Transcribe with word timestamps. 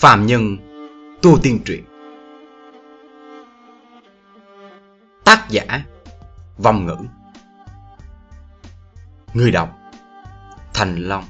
Phàm 0.00 0.26
Nhân, 0.26 0.56
Tu 1.22 1.38
Tiên 1.42 1.60
Truyện. 1.64 1.84
Tác 5.24 5.46
giả 5.50 5.84
Vong 6.58 6.86
Ngữ. 6.86 6.96
Người 9.34 9.50
đọc, 9.50 9.78
Thành 10.74 10.96
Long. 10.96 11.24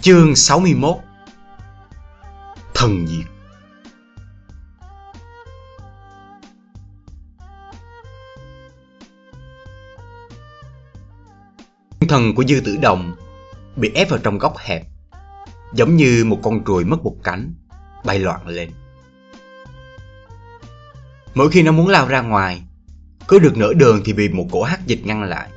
Chương 0.00 0.36
61 0.36 0.96
Thần 2.74 3.06
Diệt. 3.06 3.26
Thần 12.08 12.34
của 12.34 12.44
Dư 12.44 12.60
Tử 12.64 12.76
Đồng 12.82 13.16
bị 13.76 13.92
ép 13.94 14.10
vào 14.10 14.18
trong 14.22 14.38
góc 14.38 14.56
hẹp 14.58 14.95
giống 15.72 15.96
như 15.96 16.24
một 16.24 16.40
con 16.42 16.64
ruồi 16.64 16.84
mất 16.84 17.04
một 17.04 17.16
cánh, 17.24 17.54
bay 18.04 18.18
loạn 18.18 18.48
lên. 18.48 18.70
Mỗi 21.34 21.50
khi 21.50 21.62
nó 21.62 21.72
muốn 21.72 21.88
lao 21.88 22.08
ra 22.08 22.20
ngoài, 22.20 22.62
cứ 23.28 23.38
được 23.38 23.56
nửa 23.56 23.72
đường 23.72 24.02
thì 24.04 24.12
bị 24.12 24.28
một 24.28 24.46
cổ 24.52 24.62
hắc 24.62 24.86
dịch 24.86 25.06
ngăn 25.06 25.22
lại. 25.22 25.50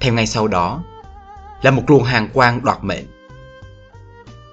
Theo 0.00 0.14
ngay 0.14 0.26
sau 0.26 0.48
đó 0.48 0.82
là 1.62 1.70
một 1.70 1.82
luồng 1.88 2.04
hàng 2.04 2.28
quang 2.32 2.64
đoạt 2.64 2.78
mệnh. 2.82 3.04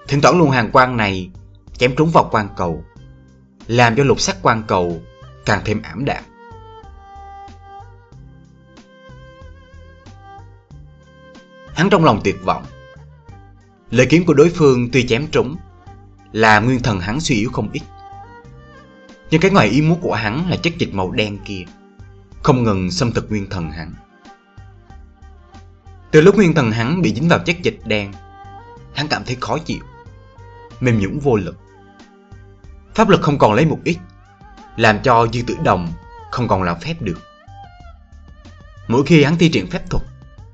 Thỉnh 0.07 0.21
thoảng 0.21 0.37
luồng 0.37 0.51
hàng 0.51 0.71
quang 0.71 0.97
này 0.97 1.29
chém 1.77 1.95
trúng 1.95 2.11
vào 2.11 2.29
quang 2.31 2.49
cầu, 2.57 2.83
làm 3.67 3.95
cho 3.95 4.03
lục 4.03 4.19
sắc 4.19 4.41
quang 4.41 4.63
cầu 4.67 5.01
càng 5.45 5.61
thêm 5.65 5.81
ảm 5.81 6.05
đạm. 6.05 6.23
Hắn 11.73 11.89
trong 11.89 12.05
lòng 12.05 12.21
tuyệt 12.23 12.35
vọng, 12.43 12.65
Lời 13.91 14.07
kiếm 14.09 14.25
của 14.25 14.33
đối 14.33 14.49
phương 14.49 14.89
tuy 14.91 15.07
chém 15.07 15.27
trúng, 15.27 15.55
Là 16.31 16.59
nguyên 16.59 16.81
thần 16.81 16.99
hắn 16.99 17.19
suy 17.19 17.35
yếu 17.35 17.49
không 17.51 17.69
ít. 17.71 17.81
Nhưng 19.31 19.41
cái 19.41 19.51
ngoài 19.51 19.67
ý 19.67 19.81
muốn 19.81 20.01
của 20.01 20.13
hắn 20.13 20.49
là 20.49 20.55
chất 20.55 20.73
dịch 20.77 20.93
màu 20.93 21.11
đen 21.11 21.37
kia, 21.45 21.63
Không 22.43 22.63
ngừng 22.63 22.91
xâm 22.91 23.11
thực 23.11 23.29
nguyên 23.29 23.49
thần 23.49 23.71
hắn. 23.71 23.93
Từ 26.11 26.21
lúc 26.21 26.35
nguyên 26.35 26.53
thần 26.53 26.71
hắn 26.71 27.01
bị 27.01 27.13
dính 27.15 27.29
vào 27.29 27.39
chất 27.39 27.55
dịch 27.63 27.79
đen, 27.85 28.13
Hắn 28.93 29.07
cảm 29.07 29.23
thấy 29.25 29.37
khó 29.41 29.57
chịu, 29.57 29.79
Mềm 30.79 30.99
nhũng 30.99 31.19
vô 31.19 31.35
lực. 31.35 31.59
Pháp 32.95 33.09
lực 33.09 33.21
không 33.21 33.37
còn 33.37 33.53
lấy 33.53 33.65
một 33.65 33.79
ít, 33.83 33.97
Làm 34.77 34.99
cho 35.03 35.27
dư 35.33 35.41
tử 35.47 35.55
đồng 35.63 35.87
không 36.31 36.47
còn 36.47 36.63
làm 36.63 36.79
phép 36.79 37.01
được. 37.01 37.19
Mỗi 38.87 39.03
khi 39.05 39.23
hắn 39.23 39.37
thi 39.37 39.49
triển 39.49 39.67
phép 39.67 39.89
thuật, 39.89 40.03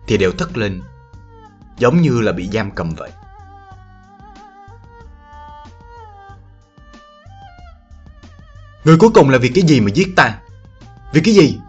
Thì 0.07 0.17
đều 0.17 0.31
thất 0.31 0.57
lên 0.57 0.81
Giống 1.77 2.01
như 2.01 2.21
là 2.21 2.31
bị 2.31 2.49
giam 2.53 2.71
cầm 2.71 2.89
vậy. 2.89 3.11
Người 8.83 8.97
cuối 8.97 9.09
cùng 9.13 9.29
là 9.29 9.37
vì 9.37 9.49
cái 9.49 9.63
gì 9.67 9.79
mà 9.79 9.91
giết 9.93 10.07
ta? 10.15 10.39
Vì 11.13 11.21
cái 11.21 11.33
gì? 11.33 11.59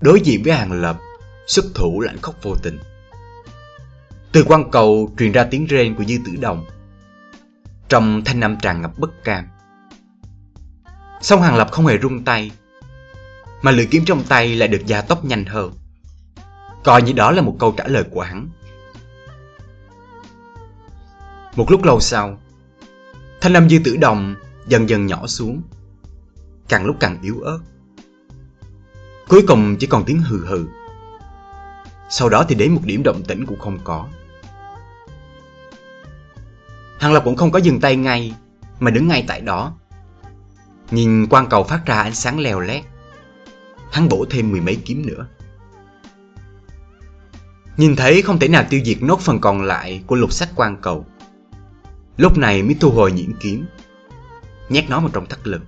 Đối 0.00 0.20
diện 0.20 0.42
với 0.44 0.52
hàng 0.52 0.72
lập, 0.72 0.98
xuất 1.46 1.64
thủ 1.74 2.00
lạnh 2.00 2.16
khóc 2.22 2.34
vô 2.42 2.54
tình. 2.62 2.78
Từ 4.32 4.44
quan 4.44 4.70
cầu 4.70 5.14
truyền 5.18 5.32
ra 5.32 5.44
tiếng 5.44 5.66
rên 5.66 5.94
của 5.94 6.04
Dư 6.04 6.18
Tử 6.26 6.32
Đồng. 6.40 6.64
Trong 7.88 8.24
thanh 8.24 8.40
âm 8.40 8.60
tràn 8.60 8.82
ngập 8.82 8.98
bất 8.98 9.24
cam. 9.24 9.48
Song 11.20 11.42
hàng 11.42 11.56
lập 11.56 11.68
không 11.72 11.86
hề 11.86 11.98
rung 11.98 12.24
tay, 12.24 12.50
mà 13.62 13.70
lưỡi 13.70 13.86
kiếm 13.86 14.04
trong 14.06 14.22
tay 14.28 14.56
lại 14.56 14.68
được 14.68 14.86
gia 14.86 15.00
tốc 15.00 15.24
nhanh 15.24 15.44
hơn. 15.44 15.72
Coi 16.84 17.02
như 17.02 17.12
đó 17.12 17.30
là 17.30 17.42
một 17.42 17.56
câu 17.58 17.74
trả 17.76 17.86
lời 17.86 18.04
của 18.10 18.20
hắn. 18.20 18.48
Một 21.56 21.70
lúc 21.70 21.84
lâu 21.84 22.00
sau, 22.00 22.38
thanh 23.40 23.54
âm 23.54 23.68
dư 23.68 23.78
tử 23.84 23.96
đồng 23.96 24.34
dần 24.66 24.88
dần 24.88 25.06
nhỏ 25.06 25.26
xuống, 25.26 25.62
càng 26.68 26.86
lúc 26.86 26.96
càng 27.00 27.18
yếu 27.22 27.40
ớt. 27.40 27.58
Cuối 29.28 29.44
cùng 29.48 29.76
chỉ 29.76 29.86
còn 29.86 30.04
tiếng 30.04 30.20
hừ 30.20 30.46
hừ. 30.46 30.66
Sau 32.10 32.28
đó 32.28 32.44
thì 32.48 32.54
đến 32.54 32.72
một 32.74 32.80
điểm 32.84 33.02
động 33.02 33.22
tĩnh 33.28 33.46
cũng 33.46 33.58
không 33.58 33.78
có. 33.84 34.08
Hàng 36.98 37.12
Lập 37.12 37.22
cũng 37.24 37.36
không 37.36 37.50
có 37.50 37.58
dừng 37.58 37.80
tay 37.80 37.96
ngay, 37.96 38.34
mà 38.80 38.90
đứng 38.90 39.08
ngay 39.08 39.24
tại 39.28 39.40
đó. 39.40 39.74
Nhìn 40.90 41.26
quan 41.30 41.46
cầu 41.50 41.64
phát 41.64 41.86
ra 41.86 42.02
ánh 42.02 42.14
sáng 42.14 42.40
leo 42.40 42.60
lét. 42.60 42.84
Hắn 43.92 44.08
bổ 44.08 44.24
thêm 44.30 44.50
mười 44.50 44.60
mấy 44.60 44.78
kiếm 44.84 45.06
nữa. 45.06 45.26
Nhìn 47.76 47.96
thấy 47.96 48.22
không 48.22 48.38
thể 48.38 48.48
nào 48.48 48.64
tiêu 48.70 48.80
diệt 48.84 49.02
nốt 49.02 49.20
phần 49.20 49.40
còn 49.40 49.62
lại 49.62 50.02
của 50.06 50.16
lục 50.16 50.32
sách 50.32 50.48
quan 50.56 50.76
cầu. 50.82 51.06
Lúc 52.16 52.38
này 52.38 52.62
mới 52.62 52.76
thu 52.80 52.90
hồi 52.90 53.12
nhuyễn 53.12 53.32
kiếm. 53.40 53.66
Nhét 54.68 54.84
nó 54.88 55.00
vào 55.00 55.10
trong 55.12 55.26
thắt 55.26 55.46
lưng. 55.46 55.64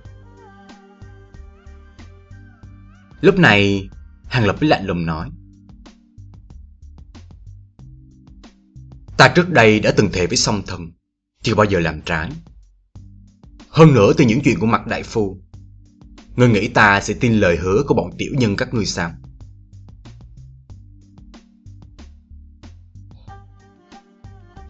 Lúc 3.21 3.39
này, 3.39 3.89
Hàng 4.25 4.45
Lập 4.45 4.55
mới 4.61 4.69
lạnh 4.69 4.85
lùng 4.85 5.05
nói. 5.05 5.29
Ta 9.17 9.27
trước 9.35 9.49
đây 9.49 9.79
đã 9.79 9.93
từng 9.97 10.09
thề 10.13 10.27
với 10.27 10.37
song 10.37 10.61
thần, 10.67 10.91
Chưa 11.41 11.55
bao 11.55 11.65
giờ 11.65 11.79
làm 11.79 12.01
trái. 12.01 12.31
Hơn 13.69 13.93
nữa 13.93 14.13
từ 14.17 14.25
những 14.25 14.41
chuyện 14.43 14.59
của 14.59 14.65
mặt 14.65 14.87
đại 14.87 15.03
phu, 15.03 15.37
Ngươi 16.35 16.49
nghĩ 16.49 16.67
ta 16.67 17.01
sẽ 17.01 17.13
tin 17.13 17.33
lời 17.33 17.57
hứa 17.57 17.83
của 17.87 17.93
bọn 17.93 18.09
tiểu 18.17 18.31
nhân 18.37 18.55
các 18.55 18.73
ngươi 18.73 18.85
sao? 18.85 19.11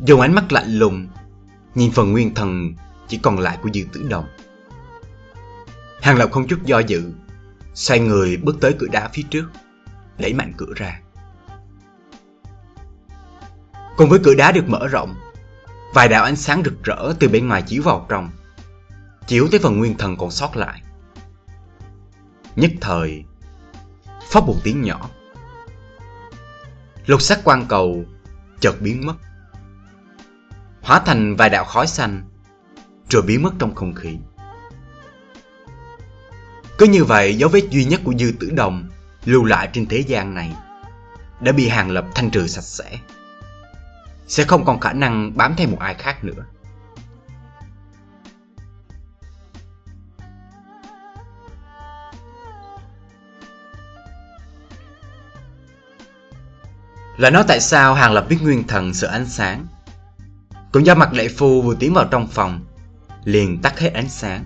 Dùng 0.06 0.22
ánh 0.22 0.36
mắt 0.36 0.52
lạnh 0.52 0.80
lùng 0.80 1.08
Nhìn 1.76 1.92
phần 1.92 2.12
nguyên 2.12 2.34
thần 2.34 2.74
chỉ 3.08 3.18
còn 3.18 3.40
lại 3.40 3.58
của 3.62 3.70
Dư 3.74 3.82
Tử 3.94 4.08
Đồng. 4.10 4.28
Hàng 6.02 6.18
Lập 6.18 6.30
không 6.32 6.48
chút 6.48 6.64
do 6.66 6.80
dự 6.80 7.12
Xoay 7.74 8.00
người 8.00 8.38
bước 8.38 8.56
tới 8.62 8.76
cửa 8.80 8.88
đá 8.92 9.10
phía 9.14 9.24
trước, 9.30 9.46
Đẩy 10.18 10.34
mạnh 10.34 10.54
cửa 10.58 10.74
ra. 10.76 11.02
Cùng 13.98 14.10
với 14.10 14.20
cửa 14.24 14.36
đá 14.36 14.52
được 14.52 14.70
mở 14.70 14.88
rộng, 14.88 15.16
Vài 15.94 16.08
đạo 16.08 16.24
ánh 16.24 16.36
sáng 16.36 16.62
rực 16.66 16.84
rỡ 16.84 17.14
từ 17.20 17.30
bên 17.30 17.48
ngoài 17.48 17.62
chiếu 17.62 17.84
vào 17.84 18.06
trong, 18.10 18.30
Chiếu 19.28 19.48
tới 19.52 19.60
phần 19.60 19.78
nguyên 19.78 19.98
thần 19.98 20.18
còn 20.18 20.32
sót 20.32 20.58
lại. 20.58 20.82
Nhất 22.56 22.72
thời 22.82 23.24
Phóc 24.32 24.48
một 24.48 24.56
tiếng 24.64 24.82
nhỏ. 24.82 25.10
Lục 27.06 27.22
sắc 27.22 27.40
quan 27.44 27.66
cầu 27.70 28.06
chợt 28.60 28.76
biến 28.82 29.06
mất 29.06 29.16
hóa 30.88 31.00
thành 31.00 31.36
vài 31.36 31.50
đạo 31.50 31.66
khói 31.66 31.88
xanh, 31.88 32.24
rồi 33.10 33.22
biến 33.22 33.44
mất 33.44 33.54
trong 33.60 33.76
không 33.76 33.94
khí. 33.94 34.18
Cứ 36.78 36.86
như 36.86 37.04
vậy, 37.04 37.38
dấu 37.38 37.50
vết 37.50 37.64
duy 37.70 37.86
nhất 37.86 38.02
của 38.04 38.14
Dư 38.20 38.34
Tử 38.40 38.52
Đồng 38.56 38.90
lưu 39.26 39.44
lại 39.44 39.70
trên 39.74 39.86
thế 39.86 39.98
gian 39.98 40.34
này 40.34 40.56
đã 41.40 41.52
bị 41.52 41.68
Hàng 41.68 41.92
Lập 41.92 42.06
thanh 42.16 42.30
trừ 42.30 42.48
sạch 42.48 42.62
sẽ. 42.62 42.98
Sẽ 44.28 44.44
không 44.44 44.66
còn 44.66 44.80
khả 44.80 44.94
năng 44.94 45.38
bám 45.38 45.56
theo 45.58 45.68
một 45.68 45.80
ai 45.80 45.94
khác 45.94 46.24
nữa. 46.24 46.46
Là 57.18 57.30
nói 57.30 57.44
tại 57.48 57.60
sao 57.60 57.94
Hàng 57.94 58.12
Lập 58.12 58.26
biết 58.30 58.38
nguyên 58.42 58.68
thần 58.68 58.94
sợ 58.94 59.08
ánh 59.08 59.26
sáng 59.26 59.68
cũng 60.78 60.86
do 60.86 60.96
mặt 60.96 61.14
lệ 61.14 61.28
phu 61.28 61.62
vừa 61.62 61.76
tiến 61.76 61.94
vào 61.94 62.06
trong 62.12 62.28
phòng, 62.28 62.66
Liền 63.24 63.62
tắt 63.62 63.80
hết 63.80 63.94
ánh 63.94 64.10
sáng. 64.10 64.46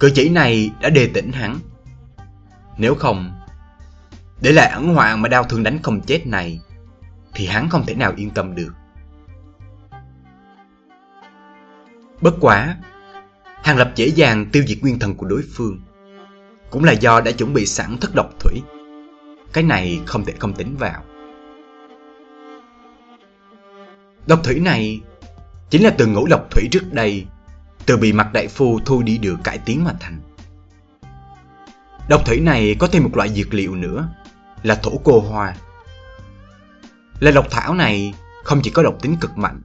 Cử 0.00 0.10
chỉ 0.14 0.28
này 0.28 0.70
đã 0.80 0.90
đề 0.90 1.10
tỉnh 1.14 1.32
hắn. 1.32 1.58
Nếu 2.78 2.94
không, 2.94 3.32
Để 4.40 4.52
lại 4.52 4.70
ẩn 4.70 4.94
hoạn 4.94 5.22
mà 5.22 5.28
đau 5.28 5.44
thương 5.44 5.62
đánh 5.62 5.78
không 5.82 6.00
chết 6.00 6.26
này, 6.26 6.60
Thì 7.34 7.46
hắn 7.46 7.68
không 7.68 7.86
thể 7.86 7.94
nào 7.94 8.12
yên 8.16 8.30
tâm 8.30 8.54
được. 8.54 8.74
Bất 12.20 12.34
quá, 12.40 12.76
Hàng 13.62 13.76
Lập 13.76 13.92
dễ 13.94 14.06
dàng 14.06 14.46
tiêu 14.52 14.64
diệt 14.66 14.78
nguyên 14.82 14.98
thần 14.98 15.14
của 15.14 15.26
đối 15.26 15.42
phương. 15.54 15.80
Cũng 16.70 16.84
là 16.84 16.92
do 16.92 17.20
đã 17.20 17.30
chuẩn 17.30 17.52
bị 17.52 17.66
sẵn 17.66 17.98
thất 17.98 18.14
độc 18.14 18.30
thủy. 18.40 18.62
Cái 19.52 19.64
này 19.64 20.00
không 20.06 20.24
thể 20.24 20.32
không 20.38 20.52
tính 20.52 20.76
vào. 20.76 21.02
Độc 24.30 24.40
thủy 24.44 24.60
này 24.60 25.00
chính 25.70 25.82
là 25.82 25.90
từ 25.98 26.06
ngũ 26.06 26.26
độc 26.26 26.46
thủy 26.50 26.68
trước 26.70 26.92
đây, 26.92 27.26
từ 27.86 27.96
bị 27.96 28.12
mặt 28.12 28.32
đại 28.32 28.48
phu 28.48 28.80
thu 28.80 29.02
đi 29.02 29.18
được 29.18 29.36
cải 29.44 29.58
tiến 29.58 29.84
mà 29.84 29.92
thành. 30.00 30.20
Độc 32.08 32.26
thủy 32.26 32.40
này 32.40 32.76
có 32.78 32.86
thêm 32.86 33.02
một 33.02 33.16
loại 33.16 33.28
dược 33.28 33.54
liệu 33.54 33.74
nữa, 33.74 34.08
là 34.62 34.74
thổ 34.74 34.90
cô 35.04 35.20
hoa. 35.20 35.54
Loại 37.20 37.32
độc 37.34 37.46
thảo 37.50 37.74
này 37.74 38.14
không 38.44 38.60
chỉ 38.62 38.70
có 38.70 38.82
độc 38.82 39.02
tính 39.02 39.16
cực 39.20 39.38
mạnh, 39.38 39.62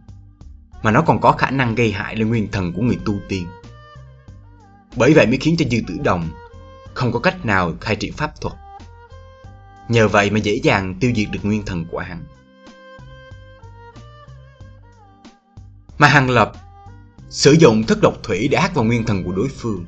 mà 0.83 0.91
nó 0.91 1.01
còn 1.01 1.21
có 1.21 1.31
khả 1.31 1.51
năng 1.51 1.75
gây 1.75 1.91
hại 1.91 2.15
lên 2.15 2.29
nguyên 2.29 2.51
thần 2.51 2.73
của 2.73 2.81
người 2.81 2.99
tu 3.05 3.13
tiên. 3.29 3.47
Bởi 4.95 5.13
vậy 5.13 5.27
mới 5.27 5.37
khiến 5.37 5.55
cho 5.57 5.65
Dư 5.71 5.77
Tử 5.87 5.97
Đồng 6.03 6.29
không 6.93 7.11
có 7.11 7.19
cách 7.19 7.45
nào 7.45 7.73
khai 7.81 7.95
triển 7.95 8.13
pháp 8.13 8.41
thuật. 8.41 8.53
Nhờ 9.89 10.07
vậy 10.07 10.29
mà 10.29 10.39
dễ 10.39 10.59
dàng 10.63 10.95
tiêu 10.99 11.11
diệt 11.15 11.27
được 11.31 11.39
nguyên 11.43 11.65
thần 11.65 11.85
của 11.85 11.99
hắn. 11.99 12.23
Mà 15.97 16.07
Hàng 16.07 16.29
Lập 16.29 16.51
sử 17.29 17.51
dụng 17.51 17.83
thức 17.83 18.01
độc 18.01 18.13
thủy 18.23 18.47
để 18.51 18.57
hắt 18.57 18.75
vào 18.75 18.85
nguyên 18.85 19.05
thần 19.05 19.23
của 19.23 19.31
đối 19.31 19.47
phương 19.47 19.85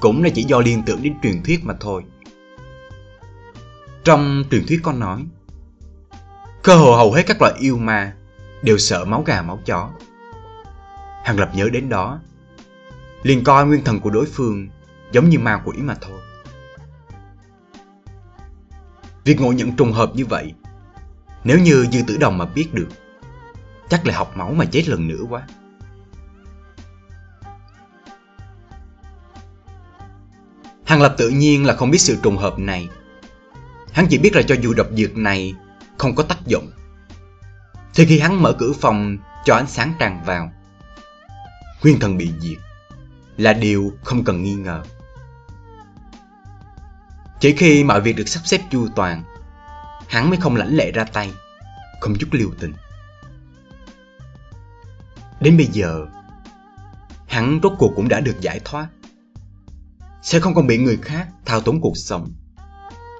cũng 0.00 0.22
là 0.22 0.30
chỉ 0.34 0.42
do 0.42 0.60
liên 0.60 0.82
tưởng 0.86 1.02
đến 1.02 1.14
truyền 1.22 1.42
thuyết 1.42 1.64
mà 1.64 1.74
thôi. 1.80 2.02
Trong 4.04 4.44
truyền 4.50 4.66
thuyết 4.68 4.80
có 4.82 4.92
nói, 4.92 5.24
cơ 6.62 6.76
hồ 6.76 6.96
hầu 6.96 7.12
hết 7.12 7.22
các 7.26 7.42
loại 7.42 7.54
yêu 7.58 7.78
ma 7.78 8.12
đều 8.62 8.78
sợ 8.78 9.04
máu 9.04 9.22
gà 9.22 9.42
máu 9.42 9.58
chó. 9.64 9.90
Hàng 11.24 11.38
Lập 11.38 11.50
nhớ 11.54 11.68
đến 11.72 11.88
đó, 11.88 12.20
liền 13.22 13.44
coi 13.44 13.66
nguyên 13.66 13.84
thần 13.84 14.00
của 14.00 14.10
đối 14.10 14.26
phương 14.26 14.68
giống 15.12 15.28
như 15.28 15.38
ma 15.38 15.62
quỷ 15.64 15.76
mà 15.78 15.94
thôi. 16.00 16.20
Việc 19.24 19.40
ngộ 19.40 19.52
nhận 19.52 19.76
trùng 19.76 19.92
hợp 19.92 20.10
như 20.14 20.26
vậy, 20.26 20.54
nếu 21.44 21.58
như 21.58 21.86
Dư 21.92 22.00
Tử 22.06 22.16
Đồng 22.16 22.38
mà 22.38 22.44
biết 22.44 22.74
được, 22.74 22.88
chắc 23.92 24.06
là 24.06 24.16
học 24.16 24.36
máu 24.36 24.52
mà 24.52 24.64
chết 24.64 24.88
lần 24.88 25.08
nữa 25.08 25.22
quá. 25.30 25.42
Hàng 30.84 31.02
Lập 31.02 31.14
tự 31.18 31.28
nhiên 31.28 31.66
là 31.66 31.74
không 31.74 31.90
biết 31.90 31.98
sự 31.98 32.16
trùng 32.22 32.36
hợp 32.36 32.58
này. 32.58 32.88
Hắn 33.92 34.06
chỉ 34.10 34.18
biết 34.18 34.36
là 34.36 34.42
cho 34.42 34.54
dù 34.60 34.74
độc 34.74 34.86
dược 34.96 35.16
này 35.16 35.54
không 35.98 36.14
có 36.14 36.22
tác 36.22 36.46
dụng, 36.46 36.70
thì 37.94 38.04
khi 38.06 38.18
hắn 38.18 38.42
mở 38.42 38.52
cửa 38.52 38.72
phòng 38.80 39.18
cho 39.44 39.54
ánh 39.54 39.66
sáng 39.66 39.94
tràn 39.98 40.24
vào, 40.26 40.52
nguyên 41.82 42.00
thần 42.00 42.18
bị 42.18 42.30
diệt 42.40 42.58
là 43.36 43.52
điều 43.52 43.92
không 44.04 44.24
cần 44.24 44.42
nghi 44.42 44.54
ngờ. 44.54 44.82
Chỉ 47.40 47.56
khi 47.56 47.84
mọi 47.84 48.00
việc 48.00 48.16
được 48.16 48.28
sắp 48.28 48.40
xếp 48.44 48.60
chu 48.70 48.88
toàn, 48.96 49.22
hắn 50.08 50.30
mới 50.30 50.38
không 50.38 50.56
lãnh 50.56 50.76
lệ 50.76 50.92
ra 50.92 51.04
tay, 51.04 51.32
không 52.00 52.14
chút 52.18 52.28
liều 52.32 52.50
tình. 52.60 52.72
Đến 55.42 55.56
bây 55.56 55.66
giờ, 55.66 56.06
hắn 57.28 57.60
rốt 57.62 57.72
cuộc 57.78 57.92
cũng 57.96 58.08
đã 58.08 58.20
được 58.20 58.40
giải 58.40 58.60
thoát. 58.64 58.88
Sẽ 60.22 60.40
không 60.40 60.54
còn 60.54 60.66
bị 60.66 60.78
người 60.78 60.96
khác 60.96 61.28
thao 61.44 61.60
túng 61.60 61.80
cuộc 61.80 61.96
sống, 61.96 62.32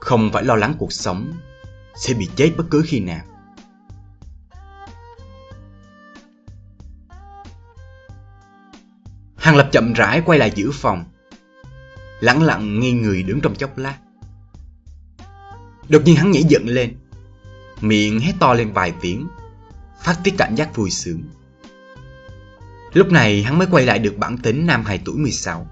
không 0.00 0.30
phải 0.32 0.44
lo 0.44 0.56
lắng 0.56 0.74
cuộc 0.78 0.92
sống 0.92 1.32
sẽ 1.96 2.14
bị 2.14 2.28
chết 2.36 2.52
bất 2.56 2.64
cứ 2.70 2.82
khi 2.86 3.00
nào. 3.00 3.24
Hàng 9.36 9.56
Lập 9.56 9.69
chậm 9.72 9.92
rãi 9.92 10.22
quay 10.26 10.38
lại 10.38 10.52
giữ 10.54 10.70
phòng, 10.74 11.04
lặng 12.20 12.42
lặng 12.42 12.80
nghi 12.80 12.92
người 12.92 13.22
đứng 13.22 13.40
trong 13.40 13.54
chốc 13.54 13.78
lát. 13.78 13.98
Đột 15.88 16.02
nhiên 16.04 16.16
hắn 16.16 16.30
nhảy 16.30 16.42
dựng 16.42 16.69
lên 16.69 16.96
Miệng 17.80 18.20
hét 18.20 18.32
to 18.40 18.54
lên 18.54 18.72
vài 18.72 18.92
tiếng 19.00 19.28
Phát 20.02 20.19
tiết 20.24 20.34
cảm 20.38 20.54
giác 20.54 20.76
vui 20.76 20.90
sướng 20.90 21.22
Lúc 22.92 23.12
này 23.12 23.42
hắn 23.42 23.58
mới 23.58 23.66
quay 23.70 23.86
lại 23.86 23.98
được 23.98 24.14
bản 24.18 24.38
tính 24.38 24.66
nam 24.66 24.84
hài 24.84 25.00
tuổi 25.04 25.16
16 25.16 25.66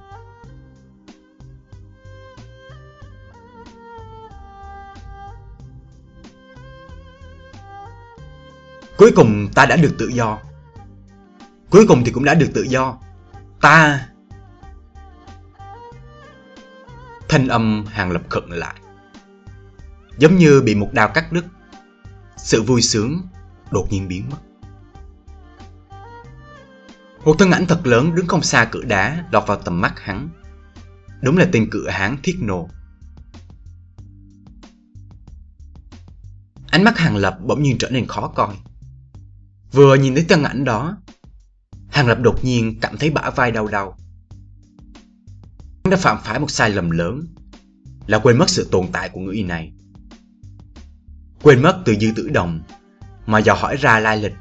Cuối 8.97 9.13
cùng 9.17 9.49
ta 9.55 9.67
đã 9.67 9.77
được 9.77 9.95
tự 9.99 10.09
do 10.09 10.39
Cuối 11.71 11.87
cùng 11.89 12.05
thì 12.05 12.13
cũng 12.13 12.25
đã 12.25 12.35
được 12.35 12.49
tự 12.55 12.63
do 12.63 12.99
Ta 13.61 14.07
Thanh 17.29 17.49
âm 17.49 17.85
hàng 17.87 18.11
lập 18.11 18.23
khựng 18.31 18.51
lại 18.51 18.75
giống 20.21 20.37
như 20.37 20.63
bị 20.63 20.75
một 20.75 20.89
đao 20.93 21.09
cắt 21.09 21.33
đứt. 21.33 21.45
Sự 22.37 22.63
vui 22.63 22.83
sướng 22.83 23.21
đột 23.71 23.87
nhiên 23.91 24.09
biến 24.09 24.31
mất. 24.31 24.37
Một 27.25 27.37
thân 27.39 27.51
ảnh 27.51 27.67
thật 27.67 27.87
lớn 27.87 28.15
đứng 28.15 28.27
không 28.27 28.43
xa 28.43 28.69
cửa 28.71 28.85
đá 28.85 29.25
lọt 29.33 29.47
vào 29.47 29.57
tầm 29.57 29.81
mắt 29.81 30.01
hắn. 30.01 30.29
Đúng 31.23 31.37
là 31.37 31.49
tên 31.53 31.69
cửa 31.71 31.89
hán 31.91 32.17
Thiết 32.23 32.37
Nô. 32.41 32.69
Ánh 36.71 36.85
mắt 36.85 36.99
Hàng 36.99 37.17
Lập 37.17 37.39
bỗng 37.45 37.63
nhiên 37.63 37.79
trở 37.79 37.91
nên 37.91 38.07
khó 38.07 38.29
coi. 38.29 38.55
Vừa 39.73 39.95
nhìn 39.95 40.15
thấy 40.15 40.25
thân 40.29 40.45
ảnh 40.45 40.65
đó, 40.65 40.97
Hàng 41.91 42.07
Lập 42.07 42.19
đột 42.21 42.45
nhiên 42.45 42.81
cảm 42.81 42.97
thấy 42.97 43.11
bả 43.11 43.31
vai 43.31 43.53
đau 43.53 43.67
đau. 43.67 43.99
Hắn 45.85 45.91
đã 45.91 45.97
phạm 45.97 46.19
phải 46.25 46.39
một 46.39 46.51
sai 46.51 46.71
lầm 46.71 46.91
lớn, 46.91 47.27
là 48.07 48.19
quên 48.19 48.39
mất 48.39 48.51
sự 48.51 48.69
tồn 48.71 48.87
tại 48.93 49.09
của 49.09 49.21
người 49.21 49.43
này. 49.43 49.73
Quên 51.43 51.63
mất 51.63 51.83
từ 51.85 51.95
dư 52.01 52.13
tử 52.17 52.29
đồng 52.29 52.61
Mà 53.27 53.39
dò 53.39 53.55
hỏi 53.55 53.77
ra 53.77 54.01
lai 54.01 54.23
lịch 54.23 54.35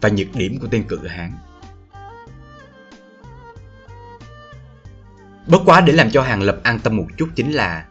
Và 0.00 0.08
nhược 0.08 0.34
điểm 0.34 0.58
của 0.58 0.68
tên 0.70 0.84
cự 0.88 1.06
hán 1.06 1.32
Bất 5.46 5.62
quá 5.64 5.80
để 5.80 5.92
làm 5.92 6.10
cho 6.10 6.22
Hàng 6.22 6.42
Lập 6.42 6.60
an 6.62 6.78
tâm 6.78 6.96
một 6.96 7.06
chút 7.16 7.28
chính 7.34 7.52
là 7.52 7.84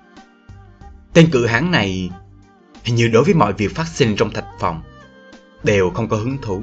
Tên 1.13 1.29
cự 1.31 1.45
hán 1.45 1.71
này 1.71 2.11
Hình 2.83 2.95
như 2.95 3.07
đối 3.07 3.23
với 3.23 3.33
mọi 3.33 3.53
việc 3.53 3.75
phát 3.75 3.87
sinh 3.87 4.15
trong 4.15 4.31
thạch 4.31 4.47
phòng 4.59 4.83
Đều 5.63 5.89
không 5.89 6.09
có 6.09 6.17
hứng 6.17 6.37
thú. 6.41 6.61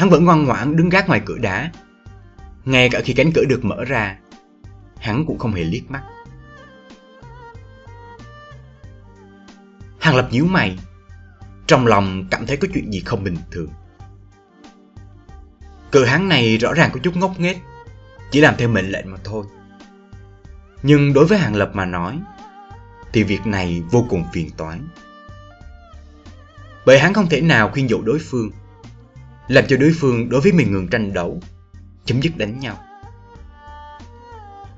Hắn 0.00 0.10
vẫn 0.10 0.24
ngoan 0.24 0.44
ngoãn 0.44 0.76
đứng 0.76 0.88
gác 0.88 1.08
ngoài 1.08 1.22
cửa 1.24 1.38
đá. 1.38 1.70
Ngay 2.64 2.88
cả 2.88 3.00
khi 3.04 3.12
cánh 3.14 3.32
cửa 3.34 3.44
được 3.48 3.64
mở 3.64 3.84
ra, 3.84 4.18
Hắn 4.98 5.24
cũng 5.26 5.38
không 5.38 5.52
hề 5.52 5.64
liếc 5.64 5.90
mắt. 5.90 6.02
Hàng 10.00 10.16
Lập 10.16 10.28
nhíu 10.30 10.46
mày, 10.46 10.78
Trong 11.66 11.86
lòng 11.86 12.24
cảm 12.30 12.46
thấy 12.46 12.56
có 12.56 12.68
chuyện 12.74 12.92
gì 12.92 13.00
không 13.00 13.24
bình 13.24 13.36
thường. 13.50 13.68
Cự 15.92 16.04
hán 16.04 16.28
này 16.28 16.58
rõ 16.58 16.74
ràng 16.74 16.90
có 16.92 17.00
chút 17.02 17.16
ngốc 17.16 17.40
nghếch. 17.40 17.56
Chỉ 18.30 18.40
làm 18.40 18.54
theo 18.58 18.68
mệnh 18.68 18.90
lệnh 18.90 19.10
mà 19.10 19.18
thôi 19.24 19.44
Nhưng 20.82 21.12
đối 21.12 21.26
với 21.26 21.38
Hàng 21.38 21.56
Lập 21.56 21.70
mà 21.74 21.84
nói, 21.84 22.20
Thì 23.12 23.22
việc 23.22 23.46
này 23.46 23.82
vô 23.90 24.06
cùng 24.08 24.24
phiền 24.32 24.50
toái 24.56 24.78
Bởi 26.86 26.98
hắn 26.98 27.14
không 27.14 27.28
thể 27.28 27.40
nào 27.40 27.70
khuyên 27.72 27.90
dụ 27.90 28.02
đối 28.02 28.18
phương, 28.18 28.50
Làm 29.48 29.64
cho 29.68 29.76
đối 29.76 29.92
phương 29.98 30.28
đối 30.28 30.40
với 30.40 30.52
mình 30.52 30.72
ngừng 30.72 30.88
tranh 30.88 31.12
đấu, 31.12 31.40
Chấm 32.04 32.20
dứt 32.20 32.36
đánh 32.36 32.60
nhau 32.60 32.78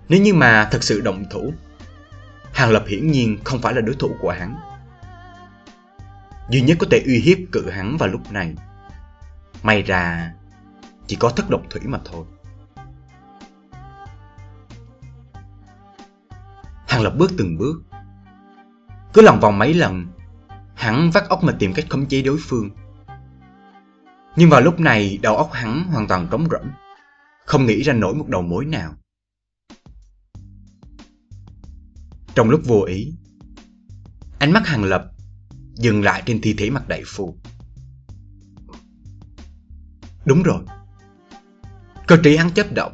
Nếu 0.08 0.20
như 0.20 0.34
mà 0.34 0.68
thật 0.70 0.82
sự 0.82 1.00
động 1.00 1.24
thủ, 1.30 1.52
Hàng 2.52 2.70
Lập 2.70 2.84
hiển 2.88 3.10
nhiên 3.10 3.38
không 3.44 3.62
phải 3.62 3.74
là 3.74 3.80
đối 3.80 3.96
thủ 3.96 4.10
của 4.20 4.30
hắn 4.30 4.56
duy 6.52 6.60
nhất 6.60 6.76
có 6.80 6.86
thể 6.90 7.02
uy 7.06 7.18
hiếp 7.18 7.38
cự 7.52 7.70
hắn 7.70 7.96
vào 7.96 8.08
lúc 8.08 8.32
này. 8.32 8.54
May 9.62 9.82
ra 9.82 10.32
chỉ 11.06 11.16
có 11.16 11.30
thất 11.30 11.50
độc 11.50 11.62
thủy 11.70 11.80
mà 11.84 11.98
thôi. 12.04 12.24
Hàng 17.02 17.10
lập 17.10 17.18
bước 17.18 17.32
từng 17.38 17.58
bước. 17.58 17.82
Cứ 19.14 19.22
lòng 19.22 19.40
vòng 19.40 19.58
mấy 19.58 19.74
lần, 19.74 20.06
hắn 20.74 21.10
vắt 21.10 21.28
óc 21.28 21.42
mà 21.42 21.56
tìm 21.58 21.72
cách 21.74 21.84
khống 21.90 22.06
chế 22.06 22.22
đối 22.22 22.36
phương. 22.40 22.70
Nhưng 24.36 24.50
vào 24.50 24.60
lúc 24.60 24.80
này 24.80 25.18
đầu 25.22 25.36
óc 25.36 25.50
hắn 25.52 25.84
hoàn 25.84 26.08
toàn 26.08 26.28
trống 26.30 26.48
rỗng, 26.50 26.70
không 27.46 27.66
nghĩ 27.66 27.82
ra 27.82 27.92
nổi 27.92 28.14
một 28.14 28.28
đầu 28.28 28.42
mối 28.42 28.64
nào. 28.64 28.94
Trong 32.34 32.50
lúc 32.50 32.60
vô 32.64 32.82
ý, 32.82 33.12
ánh 34.38 34.52
mắt 34.52 34.66
Hàng 34.66 34.84
Lập 34.84 35.04
dừng 35.74 36.02
lại 36.02 36.22
trên 36.26 36.40
thi 36.40 36.54
thể 36.54 36.70
mặt 36.70 36.88
đại 36.88 37.02
phu. 37.06 37.36
Đúng 40.24 40.42
rồi. 40.42 40.62
Cơ 42.06 42.16
trí 42.24 42.36
hắn 42.36 42.50
chấp 42.50 42.72
động. 42.72 42.92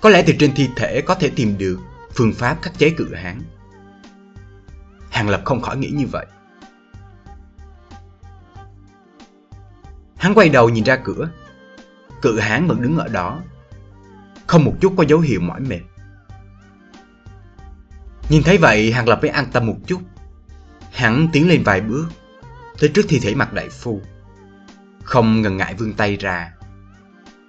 Có 0.00 0.10
lẽ 0.10 0.24
từ 0.26 0.32
trên 0.38 0.52
thi 0.54 0.68
thể 0.76 1.00
có 1.00 1.14
thể 1.14 1.30
tìm 1.36 1.58
được 1.58 1.78
phương 2.14 2.32
pháp 2.32 2.58
khắc 2.62 2.78
chế 2.78 2.90
cự 2.90 3.14
hán. 3.14 3.42
Hàng 5.10 5.28
Lập 5.28 5.42
không 5.44 5.60
khỏi 5.60 5.76
nghĩ 5.76 5.90
như 5.90 6.06
vậy. 6.06 6.26
Hắn 10.16 10.34
quay 10.34 10.48
đầu 10.48 10.68
nhìn 10.68 10.84
ra 10.84 10.96
cửa. 10.96 11.30
Cự 12.22 12.38
hán 12.38 12.66
vẫn 12.66 12.82
đứng 12.82 12.96
ở 12.98 13.08
đó. 13.08 13.40
Không 14.46 14.64
một 14.64 14.74
chút 14.80 14.94
có 14.96 15.04
dấu 15.08 15.20
hiệu 15.20 15.40
mỏi 15.40 15.60
mệt. 15.60 15.80
Nhìn 18.28 18.42
thấy 18.42 18.58
vậy, 18.58 18.92
Hàng 18.92 19.08
Lập 19.08 19.18
mới 19.22 19.30
an 19.30 19.46
tâm 19.52 19.66
một 19.66 19.76
chút 19.86 20.00
Hắn 20.92 21.28
tiến 21.32 21.48
lên 21.48 21.62
vài 21.64 21.80
bước, 21.80 22.06
Tới 22.78 22.90
trước 22.94 23.06
thi 23.08 23.18
thể 23.22 23.34
mặt 23.34 23.52
đại 23.52 23.68
phu 23.68 24.00
Không 25.04 25.42
ngần 25.42 25.56
ngại 25.56 25.74
vươn 25.74 25.92
tay 25.92 26.16
ra, 26.16 26.52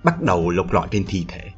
Bắt 0.03 0.22
đầu 0.22 0.50
lục 0.50 0.72
lọi 0.72 0.88
trên 0.91 1.03
thi 1.08 1.25
thể 1.27 1.50